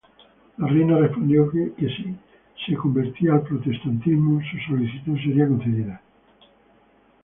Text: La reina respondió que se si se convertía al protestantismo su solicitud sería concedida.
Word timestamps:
La 0.57 0.65
reina 0.65 0.97
respondió 0.97 1.51
que 1.51 1.67
se 1.77 1.87
si 1.93 2.71
se 2.71 2.73
convertía 2.73 3.33
al 3.35 3.43
protestantismo 3.43 4.41
su 4.41 4.57
solicitud 4.67 5.15
sería 5.19 5.47
concedida. 5.47 6.01